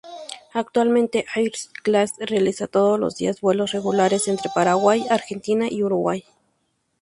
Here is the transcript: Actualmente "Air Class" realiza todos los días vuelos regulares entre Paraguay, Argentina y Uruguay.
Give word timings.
Actualmente 0.53 1.25
"Air 1.35 1.51
Class" 1.83 2.15
realiza 2.17 2.65
todos 2.65 2.99
los 2.99 3.17
días 3.17 3.39
vuelos 3.39 3.71
regulares 3.71 4.27
entre 4.27 4.49
Paraguay, 4.51 5.05
Argentina 5.11 5.67
y 5.69 5.83
Uruguay. 5.83 6.23